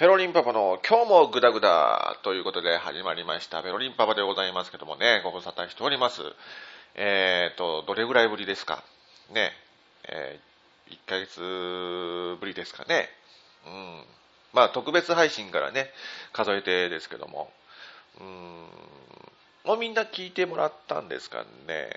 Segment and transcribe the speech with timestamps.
[0.00, 3.62] ペロリンパパの今日もグダグダということで始まりました。
[3.62, 6.22] ペロリンパパでございますけどもね、ご無沙汰しております。
[6.94, 8.82] えーと、どれぐらいぶりですか？
[9.30, 9.52] ね、
[10.08, 11.40] えー、1ヶ月
[12.40, 13.10] ぶりですかね。
[13.66, 14.02] うん。
[14.54, 15.90] まあ特別配信からね、
[16.32, 17.52] 数えてですけども。
[18.22, 18.26] うん。
[19.66, 21.90] もうみんな聞いてもらったんですかね。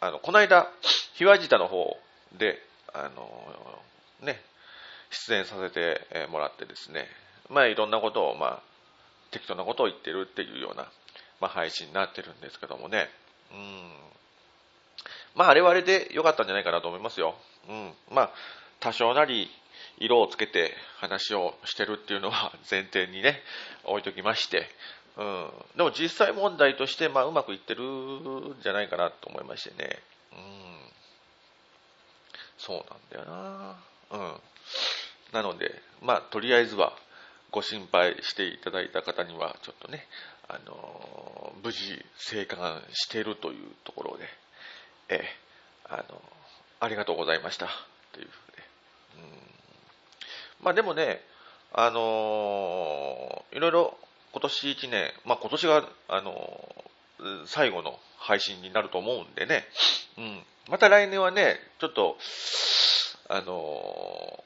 [0.00, 0.70] あの、この間、
[1.12, 1.94] ひわじたの方
[2.38, 2.58] で、
[2.94, 3.28] あの、
[4.22, 4.40] ね、
[5.10, 7.06] 出演させてもらってですね、
[7.50, 8.62] まあいろんなことを、まあ、
[9.30, 10.88] 適当なことを言ってるっていうような、
[11.40, 13.08] まあ、配信になってるんですけどもね。
[13.52, 13.90] うん。
[15.34, 17.34] まああれはあれで良かったんじゃないかなと思いますよ。
[17.68, 17.92] うん。
[18.10, 18.30] まあ、
[18.80, 19.50] 多少なり
[19.98, 23.42] 色をつけて話をしてるっていうのは 前提にね、
[23.84, 24.68] 置いときまして、
[25.16, 25.50] うん。
[25.76, 30.02] でも実際問題として、まあうまくいってるんじゃないかなと思いましてね。
[30.32, 30.92] うん。
[32.58, 33.76] そうなんだよな。
[34.10, 34.40] うん。
[35.32, 36.96] なので、まあとりあえずは、
[37.54, 40.08] ご心配していただいた方には、ちょっとね、
[40.48, 44.24] あの、無事生還しているというところで、
[45.08, 45.24] え
[45.84, 46.20] あの、
[46.80, 47.68] ありがとうございました、
[48.12, 48.62] というふうで。
[49.18, 50.64] うん。
[50.64, 51.20] まあでもね、
[51.72, 53.98] あのいろいろ
[54.32, 56.74] 今年1年、まあ今年が、あの
[57.46, 59.64] 最後の配信になると思うんでね、
[60.18, 62.18] うん、また来年はね、ちょっと、
[63.28, 64.44] あの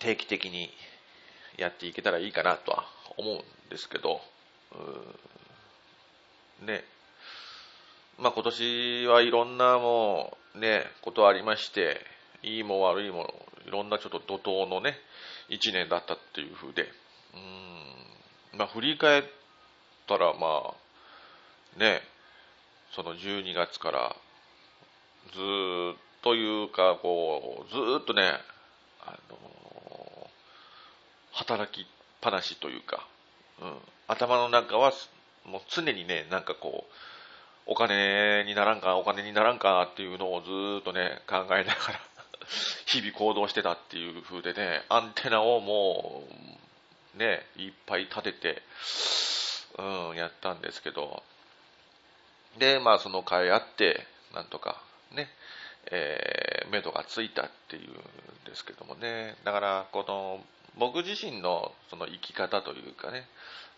[0.00, 0.70] 定期的に
[1.56, 4.20] やっていけたらいいかなとは思うんですけど、
[6.62, 6.84] ね。
[8.18, 12.00] まあ今年はいろんなもうね、ことありまして、
[12.42, 13.34] いいも悪いも、
[13.66, 14.96] いろんなちょっと怒涛のね、
[15.48, 16.88] 一年だったっていう風で、
[18.52, 19.24] うん、まあ振り返っ
[20.06, 20.74] たらま
[21.76, 22.00] あ、ね、
[22.94, 24.16] その12月から
[25.32, 28.32] ずっというか、こう、ずっとね、
[29.00, 29.35] あの
[31.36, 31.86] 働きっ
[32.22, 33.06] ぱなしというか、
[33.60, 33.74] うん、
[34.08, 34.92] 頭の中は
[35.44, 36.92] もう常にね、なんかこう、
[37.66, 42.00] お金にならんか、お金にならんかっていうのをずっとね、考えながら
[42.86, 46.24] 日々行動してたっていう風でね、アンテナをも
[47.14, 48.62] う、ね、いっぱい立てて、
[49.78, 51.22] うん、やったんですけど、
[52.58, 54.80] で、まあその甲斐あって、なんとか、
[55.12, 55.28] ね、
[55.90, 57.94] えー、目処がついたっていうん
[58.44, 60.44] ですけどもね、だから、この、
[60.76, 63.26] 僕自身のその生き方というかね、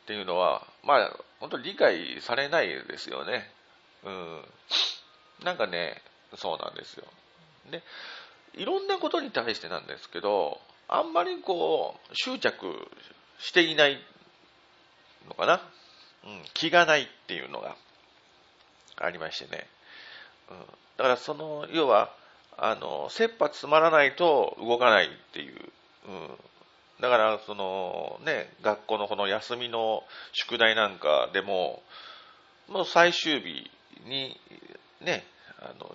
[0.03, 3.51] っていうのは、まあ、本当に理解されないですよね。
[4.05, 4.43] うん。
[5.45, 6.03] なんかね、
[6.37, 7.05] そうなんですよ。
[7.71, 7.83] で、
[8.55, 12.91] いろんなことに対してなんですけど、あんまりこう、執着
[13.39, 13.99] していない
[15.29, 15.61] のかな。
[16.25, 17.77] うん、気がないっていうのが
[18.97, 19.67] ありましてね。
[20.51, 20.59] うん、
[20.97, 22.13] だからその、要は、
[22.57, 25.73] あの、切羽詰まらないと動かないっていう、
[26.09, 26.39] うん、
[27.01, 31.83] だから、そのね、学校のこの休みの宿題なんかでも、
[32.69, 33.71] もう最終日
[34.05, 34.39] に
[35.01, 35.25] ね、
[35.61, 35.95] あの、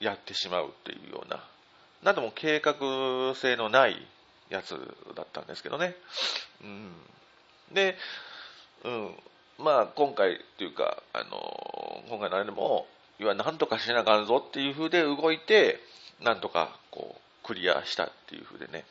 [0.00, 1.42] やってしまうっていうような、
[2.02, 2.74] なんとも計画
[3.34, 4.06] 性のない
[4.50, 4.76] やつ
[5.16, 5.96] だったんですけどね。
[6.62, 6.92] うん。
[7.72, 7.96] で、
[8.84, 9.14] うん。
[9.58, 12.86] まあ、今回っていうか、あの、今回のあれでも、
[13.18, 15.80] 要は何とかしなあかんぞっていう風で動いて、
[16.20, 18.84] なんとかこう、クリアしたっていう風でね。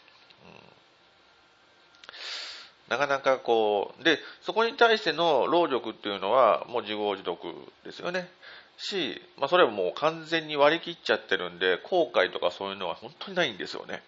[2.94, 7.40] なかなかこう、で、そこに対しての労力っていうのはもう自業自得
[7.84, 8.30] ですよね。
[8.78, 14.04] し、まあそれはもう完全に割り切っちゃってるんで、後悔とかそういうのは本当にないんですよね。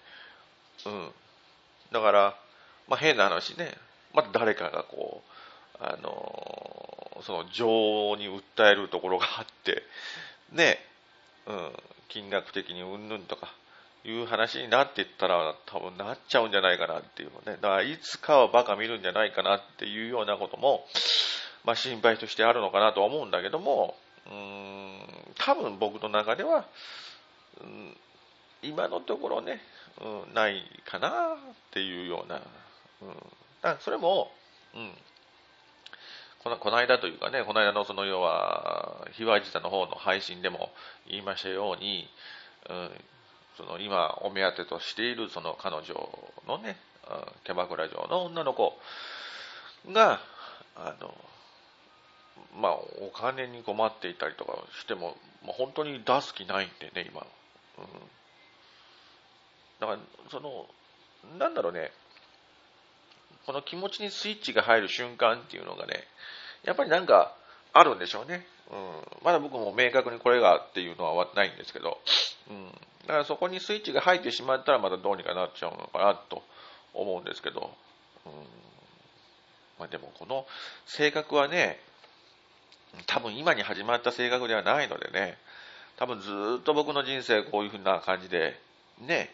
[0.86, 1.12] うん。
[1.92, 2.36] だから、
[2.88, 3.74] まあ変な話ね、
[4.14, 5.24] また誰かがこ
[5.80, 9.82] う、あの、その情に訴えるところがあって、
[10.52, 10.78] ね、
[11.48, 11.72] うん、
[12.10, 13.52] 金額的にうんぬんとか、
[14.06, 17.58] いう話になっていったら多分なっちゃうんじゃないかなっていうね。
[17.60, 20.86] だからいつかはバカ見るんじゃないかなっていうようなことも、
[21.64, 23.96] まあ心配としてあるのかなと思うんだけども、
[24.28, 25.00] うーん、
[25.38, 26.66] 多分僕の中では、
[27.62, 27.98] うん、
[28.62, 29.60] 今のところね、
[30.02, 31.38] うん、ないかなっ
[31.72, 32.42] ていうような、
[33.02, 33.16] うん、
[33.62, 34.32] だそれも、
[34.76, 34.92] うん、
[36.44, 40.70] このこの間というかね、この間のその要は、ひわじたの方の配信でも
[41.08, 42.08] 言いましたように、
[42.70, 42.92] うん、
[43.58, 45.84] その今お目当てとしているその彼女
[46.48, 46.78] のね、
[47.44, 48.78] キャバクラ嬢の女の子
[49.92, 50.20] が、
[50.76, 51.14] あの、
[52.60, 57.22] まあ、お金に困っていたりとかしても、まあ、本当に出す気ないんでね、今。
[57.22, 57.86] うん。
[59.80, 60.00] だから、
[60.32, 60.66] その、
[61.38, 61.92] なんだろうね、
[63.46, 66.04] この気持ちにスイッチが入る瞬間っていうのがね、
[66.64, 67.36] やっぱりなんか
[67.74, 68.48] あるんでしょうね。
[68.72, 69.24] うん。
[69.24, 72.00] まだ僕も明確にこれがっていうのはないんですけど、
[72.50, 72.72] うん。
[73.08, 76.44] だからそこにスイッチが入ってしまったらまたどうにかなっちゃうのかなと
[76.94, 77.72] 思うんですけど、
[78.26, 78.32] うん。
[79.80, 80.46] まあ、でもこの
[80.86, 81.80] 性格はね
[83.08, 85.38] 多分今に始まった性格ではないのでね
[85.98, 86.30] 多分ず
[86.60, 88.58] っと僕の人生こういうふうな感じで
[89.02, 89.30] ね、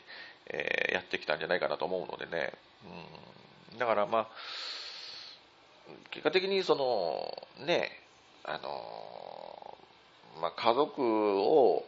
[0.47, 2.53] えー、やってきたんじゃないかなと思うのでね、
[3.73, 4.27] うん、だからまあ
[6.09, 7.91] 結果的にそのね
[8.43, 9.77] あの
[10.41, 11.85] まあ、家族を、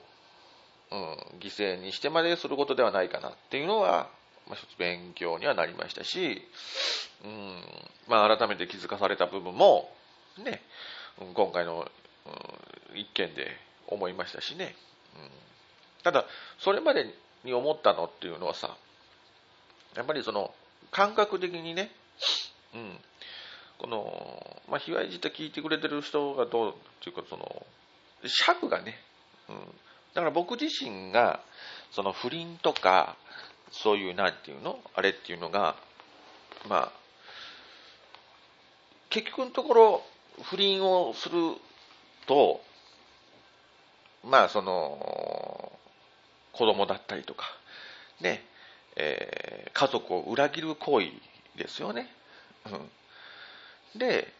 [0.93, 4.09] うん、犠牲にしてまですることではないかなっていうのは、
[4.47, 6.43] まあ、一つ勉強にはなりましたし、
[7.25, 7.55] うん
[8.07, 9.89] まあ、改めて気づかされた部分も
[10.37, 10.61] ね
[11.33, 11.87] 今回の、
[12.93, 13.47] うん、一件で
[13.87, 14.75] 思いましたしね、
[15.15, 15.29] うん、
[16.03, 16.25] ただ
[16.59, 17.07] それまで
[17.43, 18.77] に思ったのっていうのはさ
[19.95, 20.53] やっぱりその
[20.91, 21.89] 感覚的にね、
[22.75, 22.97] うん、
[23.79, 26.73] この、まあ、被害自体聞いてくれてる人がどうっ
[27.03, 27.65] ていうかその
[28.25, 28.95] 尺がね、
[29.49, 29.55] うん、
[30.13, 31.39] だから僕自身が
[31.91, 33.15] その不倫とか
[33.71, 35.75] そういうなんていうのあれっていうのが
[36.67, 36.91] まあ
[39.09, 40.03] 結局のところ
[40.43, 41.35] 不倫をする
[42.27, 42.61] と
[44.23, 45.71] まあその
[46.53, 47.45] 子供だったりとか
[48.21, 48.43] ね、
[48.95, 51.07] えー、家族を裏切る行為
[51.57, 52.07] ですよね。
[53.93, 54.31] うん、で、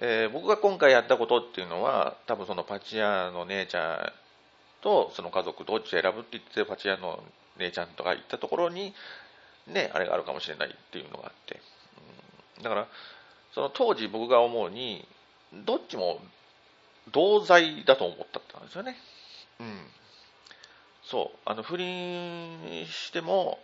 [0.00, 4.23] えー、僕が今回やったことっていうのは多分そのパチ屋の姉ちゃん
[4.84, 7.24] とその家族どっち選ぶって言ってパチ屋の
[7.58, 8.94] 姉ちゃんとか行ったところに
[9.66, 11.60] ねあれがあるかもしれないっていうのがあって、
[12.56, 12.86] うん、だから
[13.54, 15.04] その当時僕が思うに
[15.66, 16.20] どっちも
[17.12, 18.96] 同罪だと思ったんですよね。
[19.60, 19.86] うん。
[21.04, 21.38] そう。
[21.44, 23.58] あの、不倫しても、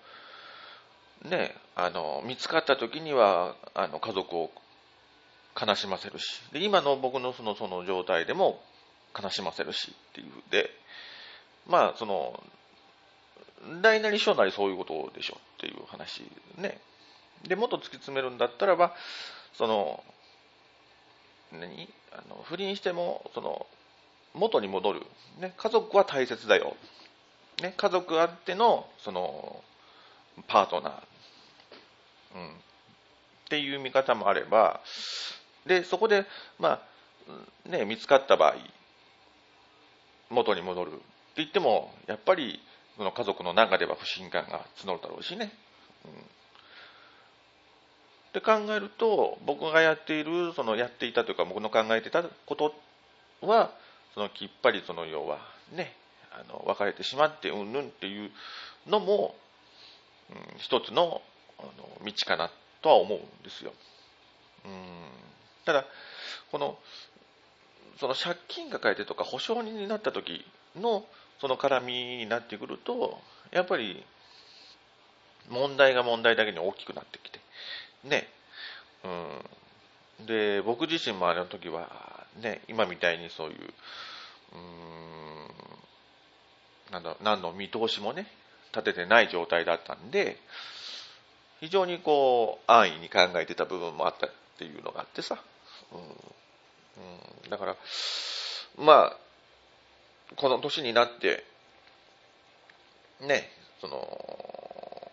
[1.24, 4.50] ね、あの、見つかった時には、あの、家族を
[5.60, 8.62] 悲しませるし、で、今の僕のその、その状態でも
[9.20, 10.70] 悲しませるしっていうで、
[11.66, 12.42] まあ、その、
[13.82, 16.22] 大なり小なりそういうことでしょっていう話
[16.56, 16.80] ね。
[17.46, 18.94] で、もっと突き詰めるんだったらば、
[19.54, 20.02] その、
[21.52, 21.88] 何？
[22.12, 23.68] あの不倫してもその
[24.34, 25.02] 元に戻る、
[25.38, 26.76] ね、家族は大切だよ、
[27.62, 29.62] ね、家族あってのその
[30.48, 30.92] パートナー、
[32.34, 32.52] うん、っ
[33.48, 34.80] ていう見方もあれば
[35.66, 36.26] でそこで、
[36.58, 36.82] ま
[37.66, 38.56] あね、見つかった場合
[40.30, 40.90] 元に戻る。
[41.36, 42.60] 言ってもやっぱり
[42.96, 45.52] その家族の中では不信感が募るだろうしね、
[46.04, 46.12] うん。
[46.12, 46.14] っ
[48.32, 52.74] て考えると僕がやっているそのやっていたというか僕の考えてたこと
[53.40, 53.72] は
[54.14, 55.38] そのきっぱりその要は
[55.72, 55.96] ね
[56.32, 58.30] あの別れてしまってうんぬんっていう
[58.86, 59.34] のも、
[60.30, 61.22] うん、一つの
[61.58, 61.70] あの
[62.04, 62.50] 道かな
[62.82, 63.72] とは思うんですよ。
[64.64, 64.72] うん。
[65.64, 65.84] ただ
[66.50, 66.78] この
[67.98, 70.44] その借金抱えてとか保証人になった時
[70.76, 71.04] の
[71.40, 73.18] その絡みになってくると
[73.50, 74.04] やっぱり
[75.48, 77.40] 問題が問題だけに大きくなってきて
[78.04, 78.28] ね、
[79.04, 80.26] うん。
[80.26, 83.56] で、僕自身もあれの時は、ね、今みたいにそういう、
[84.54, 84.56] う
[86.92, 88.26] ん、なんだ、何の見通しもね、
[88.72, 90.38] 立ててない状態だったんで、
[91.60, 95.38] 非常にこう、安易に考えてた部分もあったっていうのがあってさ、
[95.92, 96.02] うん、う
[97.46, 97.76] ん、だから、
[98.78, 99.16] まあ、
[100.36, 101.44] この年になって、
[103.20, 103.50] ね、
[103.80, 105.10] その、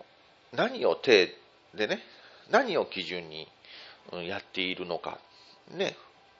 [0.53, 1.35] 何を手
[1.75, 1.99] でね、
[2.49, 3.47] 何を基準に
[4.27, 5.19] やっているのか、
[5.71, 5.95] ね、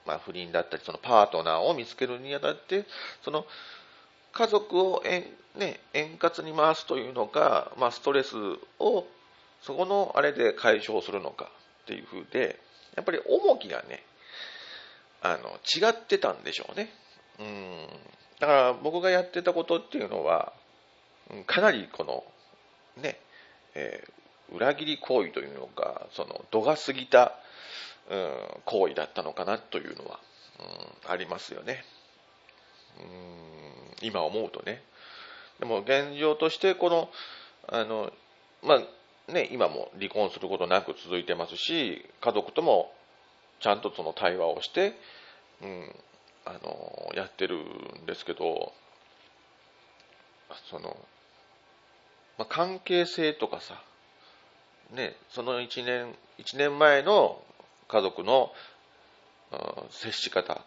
[0.06, 2.86] まあ、不倫だったり、そのパートナーを見つけるにあたって、
[3.22, 3.44] その
[4.32, 5.24] 家族を円,、
[5.56, 8.36] ね、円滑に回すというのか、まあ、ストレス
[8.78, 9.04] を
[9.60, 11.50] そこのあれで解消するのか
[11.82, 12.58] っていうふうで、
[12.96, 14.02] やっぱり重きがね、
[15.20, 16.90] あの違ってたんでしょうね。
[17.40, 17.86] うん
[18.40, 20.52] だから僕がやってたことっていうのは、
[21.46, 22.24] かなりこの、
[23.02, 23.18] ね、
[23.74, 24.04] え
[24.52, 27.38] 裏切り行為というのが、その度が過ぎた、
[28.10, 30.20] うん、行為だったのかなというのは、
[31.04, 31.84] うん、ありますよね。
[32.98, 34.82] うん、今思うとね。
[35.60, 37.10] でも現状として、この、
[37.68, 38.10] あの、
[38.62, 42.90] まあ、ね、今も離婚することなく続いてますし、家族とも
[43.60, 44.94] ちゃんとその対話をして、
[45.60, 45.94] うん、
[46.44, 48.72] あの、やってるんですけど、
[50.70, 50.96] その、
[52.38, 53.82] まあ、関係性とかさ、
[54.90, 57.42] ね、その1年、1年前の
[57.88, 58.52] 家族の、
[59.90, 60.62] 接し方、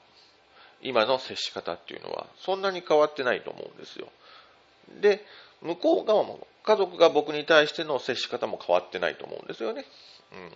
[0.81, 4.07] 今の接し方っていうのは、そんなに変わってないと思うんですよ。
[4.99, 5.25] で、
[5.61, 9.85] 向こう側も、家族が僕に対しての接し方も変わってないと思うんですよね。
[10.33, 10.51] うん。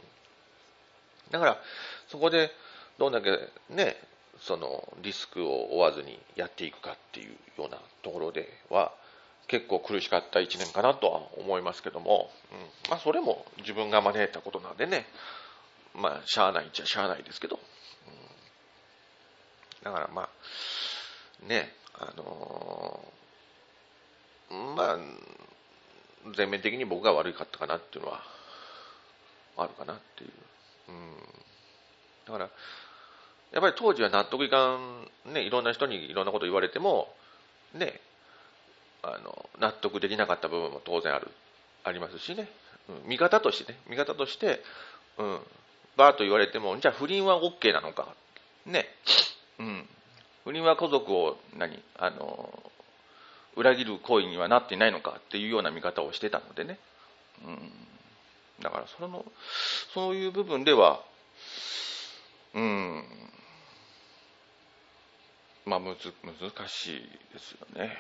[1.32, 1.64] だから、
[2.08, 2.52] そこで、
[2.98, 3.32] どんだけ
[3.70, 4.02] ね、
[4.40, 8.92] そのリスクを負わずにやっていくかっていうようなところでは、
[9.48, 15.06] 結構苦しかった1年かなとは思いますけども、うん、まあそれも自分が招いたことなんでね、
[15.94, 17.60] まあ、しゃあないっちゃしゃあないですけど。
[18.08, 18.26] うん
[19.86, 24.98] だからまあ、ね、あのー、まあ、
[26.36, 28.24] 全面的に僕が悪かったかなっていうのは、
[29.58, 30.32] あるかなっていう。
[30.90, 31.18] うん。
[32.26, 32.50] だから、
[33.56, 37.08] やっぱり当時は納得いかん、ね、いろんな人にいろんなこと言われても、
[37.74, 38.02] ね、
[39.02, 41.32] あの、納得できなかった部分も当然ある、
[41.86, 42.50] ありますしね。
[42.90, 44.62] うん、見方としてね、見方として、
[45.18, 45.40] うん、
[45.96, 48.14] バーと言われても、じゃあ不倫は OK なのか。
[48.66, 48.88] ね。
[49.58, 49.88] うん。
[50.44, 52.62] 不倫は家族を何、あの、
[53.56, 56.78] 裏切る行為にはなっていないのかっていうような見方をしてたのでね。
[57.46, 57.72] うん。
[58.62, 59.24] だからその、
[59.94, 61.02] そういう部分では、
[62.54, 63.04] うん、
[65.66, 67.98] まあむず、難しいですよね。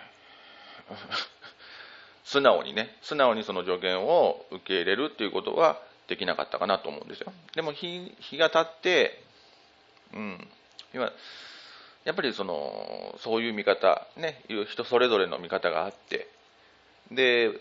[2.23, 7.33] 素直にね、素直にその助言を受け入れるっていうことはできなかったかなと思うんですよ。
[7.55, 9.23] でも日日が経って、
[10.13, 10.47] うん、
[10.93, 11.11] 今、
[12.03, 16.27] やっぱりその、そういう見方、ね、人それぞれの見方があって、
[17.11, 17.51] で、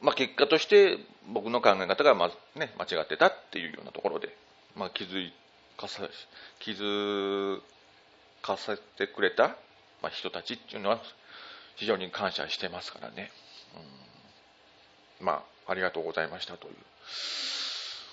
[0.00, 4.36] まあ結果として僕の考え方がまね、間違ってたっていうようなところで、
[4.76, 5.30] まあ気づ
[5.76, 6.08] かさ、
[6.58, 7.60] 気づ
[8.44, 9.56] かせてくれた、
[10.02, 11.00] まあ、人たちっていうのは
[11.76, 13.30] 非常に感謝してますからね。
[15.20, 16.74] うん、まあ、ありがとうございましたという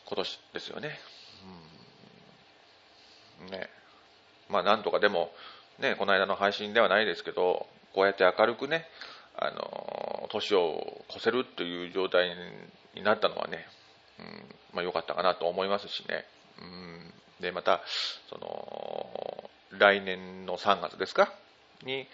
[0.06, 0.24] こと
[0.54, 1.00] ですよね。
[3.42, 3.70] うん、ね。
[4.50, 5.34] まあ、なんとかでも、
[5.80, 8.88] ね、この間の配信ではないですけど、こうやって明るくね、
[9.36, 12.30] あの、年を越せるという状態
[12.96, 13.68] になったのはね、
[14.18, 16.26] うん、まあ、良かったかなと思いますしね。
[16.62, 17.82] うん、で、また、
[18.30, 21.34] その、来年の3月ですか？
[21.84, 22.08] に、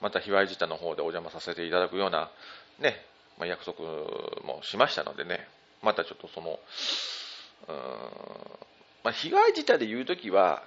[0.00, 2.30] また卑猥自体の方でお邪魔させていただくような、
[2.78, 3.02] ね、
[3.38, 3.80] まあ、約束
[4.44, 5.46] もしましたのでね、
[5.82, 6.58] またちょっとその、
[9.02, 10.62] まあ、被害自体で言うときは、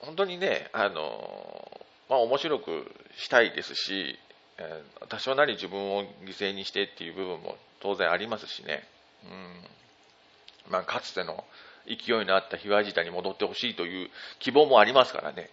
[0.00, 4.18] 本当にね、あの、まあ、面白くしたいですし、
[4.58, 8.86] え、多少なり自分を犠牲にしてっていう部分も当然ありますしね、
[9.24, 10.72] うん。
[10.72, 11.44] まあ、かつての
[11.86, 15.50] 勢いのあった被害自体に戻ってほしいという希望もありますからね、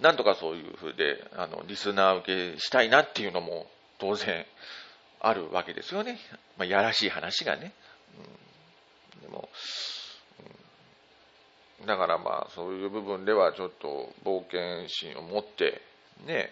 [0.00, 3.66] なんとかそういうふうで、あの、リスナー受けしたいなっていうのも
[3.98, 4.44] 当然
[5.20, 6.18] あるわけですよね。
[6.56, 7.72] まあ、やらしい話がね。
[9.16, 9.48] うん、でも、
[11.80, 15.80] うん、だからまあ、そういう部分ではちょっと冒険心を持って、
[16.26, 16.50] ね、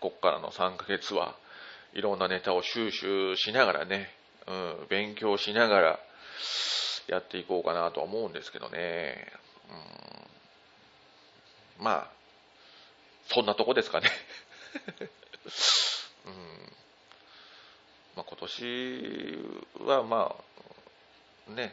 [0.00, 1.34] こっからの3ヶ月は
[1.94, 4.08] いろんなネタを収集しながらね、
[4.46, 6.00] うん、勉強しながら
[7.08, 9.32] やっていこうかなとは思うんですけどね。
[11.78, 12.18] うん、まあ、
[13.28, 14.10] そんなとこですかね。
[16.26, 16.58] うん
[18.16, 19.38] まあ、今年
[19.86, 20.34] はま
[21.48, 21.72] あ、ね、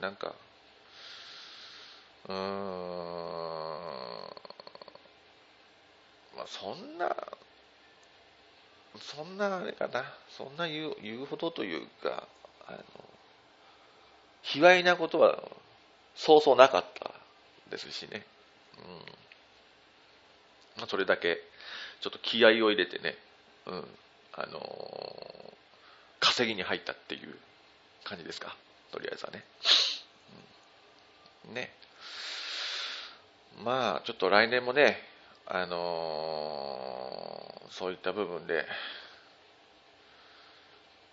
[0.00, 0.34] なんか、
[2.28, 2.36] うーん、
[6.36, 7.16] まあそんな、
[8.98, 12.26] そんなあれかな、そんな言う言うほどというか、
[12.66, 12.78] あの、
[14.52, 15.42] 卑猥なことは
[16.14, 17.12] そうそうなかった
[17.70, 18.24] ですしね。
[18.78, 18.82] うん
[20.78, 21.42] まあ、それだけ
[22.00, 23.16] ちょっと気合を入れてね、
[23.66, 23.84] うん、
[24.34, 25.52] あのー、
[26.20, 27.34] 稼ぎに入ったっていう
[28.04, 28.54] 感じですか、
[28.92, 29.44] とりあえずはね。
[31.48, 31.72] うん、ね。
[33.64, 35.02] まあ、ちょっと来年もね、
[35.46, 38.66] あのー、そういった部分で、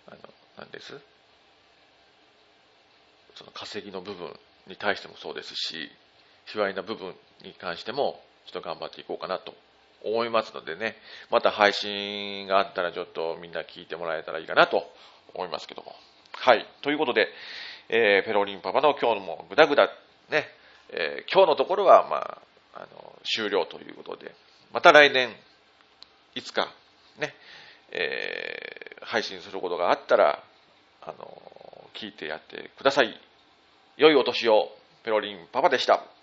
[0.06, 0.18] あの、
[0.58, 1.00] なんです？
[3.34, 4.32] その稼ぎの部分
[4.66, 5.90] に対してもそうですし、
[6.46, 9.54] 卑猥な部分に関しても、ちょっと頑張っていこうかなと
[10.04, 10.96] 思いますのでね、
[11.30, 14.84] また配信があったらちょっとみんな聞いてもらえたらいいかなと
[15.34, 15.94] 思いますけども。
[16.32, 16.66] はい。
[16.82, 17.28] ということで、
[17.88, 19.86] えー、ペロリンパパの今日もグダグダ、
[20.30, 20.46] ね、
[20.90, 22.16] えー、今日のところは、ま
[22.74, 24.34] あ、あの、終了ということで、
[24.72, 25.30] また来年、
[26.34, 26.72] いつか、
[27.18, 27.34] ね、
[27.92, 30.42] えー、配信することがあったら、
[31.02, 31.63] あの、
[31.94, 33.18] 聞いてやってください。
[33.96, 36.13] 良いお年を、ペロリンパパでした。